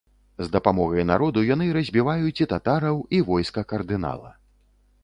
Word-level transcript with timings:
З 0.43 0.45
дапамогай 0.53 1.05
народу 1.11 1.43
яны 1.49 1.67
разбіваюць 1.79 2.43
і 2.45 2.49
татараў, 2.55 2.95
і 3.19 3.21
войска 3.33 3.67
кардынала. 3.75 4.35